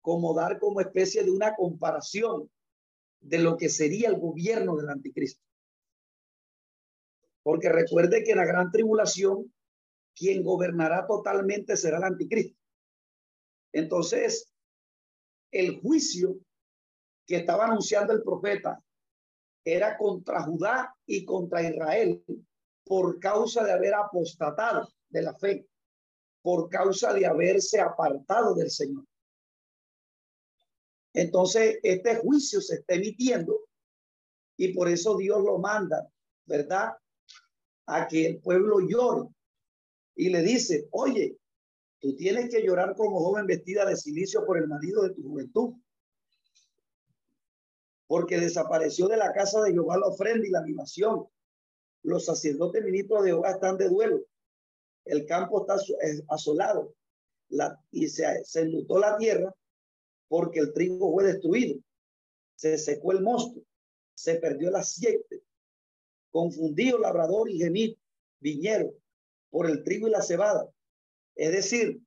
como 0.00 0.34
dar 0.34 0.58
como 0.58 0.80
especie 0.80 1.22
de 1.22 1.30
una 1.30 1.54
comparación 1.54 2.50
de 3.20 3.38
lo 3.38 3.56
que 3.56 3.68
sería 3.68 4.08
el 4.08 4.18
gobierno 4.18 4.76
del 4.76 4.88
anticristo. 4.88 5.42
Porque 7.42 7.68
recuerde 7.68 8.22
que 8.24 8.32
en 8.32 8.38
la 8.38 8.44
gran 8.44 8.70
tribulación, 8.70 9.52
quien 10.14 10.42
gobernará 10.42 11.06
totalmente 11.06 11.76
será 11.76 11.98
el 11.98 12.04
anticristo. 12.04 12.58
Entonces, 13.72 14.52
el 15.50 15.80
juicio 15.80 16.36
que 17.26 17.36
estaba 17.36 17.66
anunciando 17.66 18.12
el 18.12 18.22
profeta 18.22 18.82
era 19.64 19.96
contra 19.96 20.42
Judá 20.42 20.94
y 21.06 21.24
contra 21.24 21.62
Israel 21.62 22.22
por 22.84 23.20
causa 23.20 23.64
de 23.64 23.72
haber 23.72 23.94
apostatado 23.94 24.88
de 25.08 25.22
la 25.22 25.34
fe, 25.34 25.66
por 26.42 26.68
causa 26.68 27.12
de 27.14 27.24
haberse 27.24 27.80
apartado 27.80 28.54
del 28.54 28.70
Señor. 28.70 29.04
Entonces, 31.14 31.78
este 31.82 32.16
juicio 32.16 32.60
se 32.60 32.76
está 32.76 32.94
emitiendo 32.94 33.60
y 34.56 34.72
por 34.74 34.88
eso 34.88 35.16
Dios 35.16 35.42
lo 35.42 35.58
manda, 35.58 36.08
¿verdad? 36.46 36.92
A 37.86 38.08
que 38.08 38.26
el 38.26 38.40
pueblo 38.40 38.80
llore 38.80 39.28
y 40.14 40.30
le 40.30 40.42
dice, 40.42 40.88
oye, 40.90 41.38
tú 42.00 42.16
tienes 42.16 42.50
que 42.50 42.62
llorar 42.62 42.94
como 42.96 43.20
joven 43.20 43.46
vestida 43.46 43.84
de 43.84 43.96
silicio 43.96 44.44
por 44.44 44.58
el 44.58 44.68
marido 44.68 45.02
de 45.02 45.14
tu 45.14 45.22
juventud. 45.22 45.74
Porque 48.06 48.38
desapareció 48.38 49.08
de 49.08 49.16
la 49.16 49.32
casa 49.32 49.62
de 49.62 49.72
Jehová 49.72 49.98
la 49.98 50.08
ofrenda 50.08 50.46
y 50.46 50.50
la 50.50 50.60
animación. 50.60 51.26
Los 52.02 52.26
sacerdotes 52.26 52.84
ministros 52.84 53.22
de 53.22 53.30
Jehová 53.30 53.52
están 53.52 53.78
de 53.78 53.88
duelo. 53.88 54.20
El 55.04 55.26
campo 55.26 55.60
está 55.60 55.76
asolado 56.28 56.94
la, 57.48 57.78
y 57.90 58.08
se, 58.08 58.44
se 58.44 58.60
enlutó 58.60 58.98
la 58.98 59.16
tierra 59.16 59.54
porque 60.28 60.60
el 60.60 60.72
trigo 60.72 61.12
fue 61.12 61.24
destruido. 61.24 61.80
Se 62.56 62.78
secó 62.78 63.12
el 63.12 63.22
mosto, 63.22 63.60
se 64.14 64.36
perdió 64.36 64.68
el 64.68 64.76
aceite. 64.76 65.42
Confundido 66.30 66.98
labrador 66.98 67.50
y 67.50 67.58
gemir, 67.58 67.98
viñero, 68.40 68.94
por 69.50 69.68
el 69.68 69.82
trigo 69.82 70.08
y 70.08 70.12
la 70.12 70.22
cebada. 70.22 70.68
Es 71.34 71.52
decir, 71.52 72.00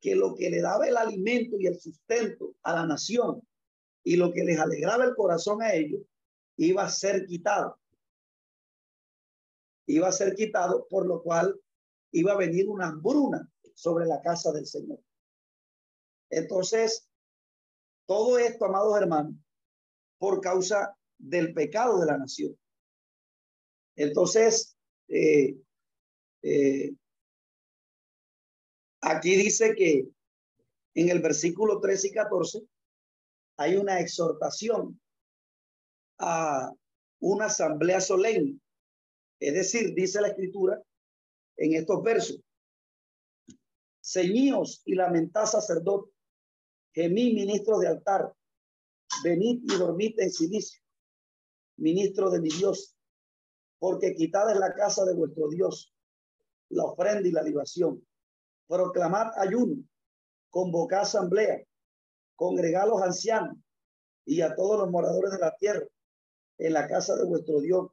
que 0.00 0.14
lo 0.14 0.34
que 0.34 0.50
le 0.50 0.62
daba 0.62 0.86
el 0.86 0.96
alimento 0.96 1.56
y 1.58 1.66
el 1.66 1.78
sustento 1.78 2.54
a 2.62 2.74
la 2.74 2.86
nación 2.86 3.42
y 4.04 4.16
lo 4.16 4.32
que 4.32 4.44
les 4.44 4.58
alegraba 4.58 5.04
el 5.04 5.14
corazón 5.14 5.62
a 5.62 5.74
ellos 5.74 6.02
iba 6.56 6.82
a 6.82 6.88
ser 6.88 7.26
quitado 7.26 7.78
iba 9.86 10.08
a 10.08 10.12
ser 10.12 10.34
quitado, 10.34 10.86
por 10.88 11.06
lo 11.06 11.22
cual 11.22 11.58
iba 12.12 12.32
a 12.32 12.36
venir 12.36 12.68
una 12.68 12.88
hambruna 12.88 13.50
sobre 13.74 14.06
la 14.06 14.20
casa 14.20 14.52
del 14.52 14.66
Señor. 14.66 15.00
Entonces, 16.30 17.08
todo 18.06 18.38
esto, 18.38 18.64
amados 18.64 18.96
hermanos, 19.00 19.34
por 20.18 20.40
causa 20.40 20.96
del 21.18 21.52
pecado 21.52 21.98
de 22.00 22.06
la 22.06 22.18
nación. 22.18 22.56
Entonces, 23.96 24.76
eh, 25.08 25.56
eh, 26.42 26.94
aquí 29.00 29.36
dice 29.36 29.74
que 29.74 30.08
en 30.94 31.08
el 31.08 31.20
versículo 31.20 31.80
13 31.80 32.08
y 32.08 32.12
14 32.12 32.62
hay 33.56 33.76
una 33.76 34.00
exhortación 34.00 35.00
a 36.18 36.72
una 37.20 37.46
asamblea 37.46 38.00
solemne 38.00 38.62
es 39.42 39.54
decir, 39.54 39.92
dice 39.92 40.20
la 40.20 40.28
escritura 40.28 40.80
en 41.56 41.74
estos 41.74 42.02
versos, 42.02 42.40
ceñíos 44.02 44.82
y 44.84 44.94
lamentad 44.94 45.46
sacerdote, 45.46 46.10
gemí 46.92 47.34
ministro 47.34 47.78
de 47.78 47.88
altar, 47.88 48.34
venid 49.24 49.62
y 49.62 49.78
dormid 49.78 50.18
en 50.18 50.30
silicio, 50.30 50.82
ministro 51.76 52.30
de 52.30 52.40
mi 52.40 52.48
Dios, 52.48 52.96
porque 53.78 54.14
quitada 54.14 54.52
es 54.52 54.58
la 54.58 54.74
casa 54.74 55.04
de 55.04 55.14
vuestro 55.14 55.48
Dios, 55.48 55.94
la 56.70 56.84
ofrenda 56.84 57.28
y 57.28 57.32
la 57.32 57.42
libación. 57.42 58.06
Proclamad 58.66 59.38
ayuno, 59.38 59.82
convocad 60.50 61.00
asamblea, 61.00 61.62
congregad 62.36 62.84
a 62.84 62.86
los 62.86 63.02
ancianos 63.02 63.56
y 64.24 64.40
a 64.40 64.54
todos 64.54 64.78
los 64.80 64.90
moradores 64.90 65.32
de 65.32 65.38
la 65.38 65.54
tierra 65.56 65.86
en 66.58 66.72
la 66.72 66.86
casa 66.86 67.16
de 67.16 67.24
vuestro 67.24 67.60
Dios 67.60 67.90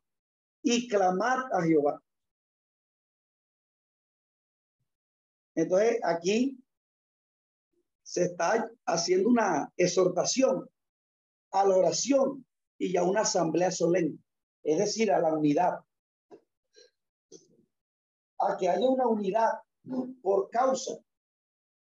y 0.62 0.88
clamar 0.88 1.45
a 1.52 1.63
Jehová. 1.63 2.02
Entonces 5.60 6.00
aquí 6.04 6.58
se 8.02 8.24
está 8.24 8.72
haciendo 8.86 9.28
una 9.28 9.72
exhortación 9.76 10.69
a 11.52 11.65
la 11.65 11.76
oración 11.76 12.45
y 12.78 12.95
a 12.95 13.04
una 13.04 13.22
asamblea 13.22 13.69
solemne, 13.69 14.17
es 14.63 14.78
decir, 14.78 15.12
a 15.12 15.19
la 15.19 15.34
unidad. 15.38 15.80
A 18.39 18.56
que 18.58 18.69
haya 18.69 18.88
una 18.88 19.06
unidad 19.06 19.50
por 20.22 20.50
causa 20.50 20.93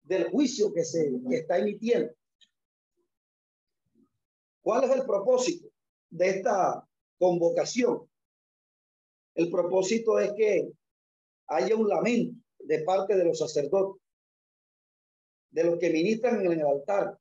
del 0.03 0.29
juicio 0.29 0.71
que 0.71 0.83
se 0.83 1.11
está 1.31 1.57
emitiendo. 1.57 2.13
¿Cuál 4.61 4.83
es 4.83 4.91
el 4.91 5.05
propósito 5.05 5.69
de 6.11 6.29
esta 6.29 6.87
convocación? 7.17 8.07
El 9.33 9.49
propósito 9.49 10.19
es 10.19 10.33
que 10.33 10.71
haya 11.47 11.75
un 11.75 11.87
lamento 11.87 12.44
de 12.65 12.83
parte 12.83 13.15
de 13.15 13.25
los 13.25 13.39
sacerdotes, 13.39 14.01
de 15.51 15.63
los 15.63 15.79
que 15.79 15.89
ministran 15.89 16.45
en 16.45 16.51
el 16.51 16.65
altar. 16.65 17.17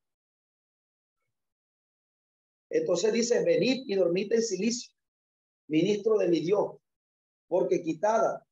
Entonces 2.70 3.12
dice, 3.12 3.44
venid 3.44 3.84
y 3.86 3.94
dormid 3.94 4.32
en 4.32 4.42
silicio, 4.42 4.92
ministro 5.68 6.18
de 6.18 6.28
mi 6.28 6.40
Dios, 6.40 6.76
porque 7.46 7.82
quitada 7.82 8.44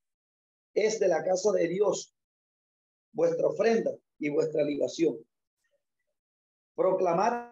es 0.74 1.00
de 1.00 1.08
la 1.08 1.24
casa 1.24 1.50
de 1.52 1.68
Dios 1.68 2.14
vuestra 3.12 3.48
ofrenda 3.48 3.90
y 4.18 4.28
vuestra 4.30 4.62
libación. 4.62 5.18
Proclamar 6.74 7.51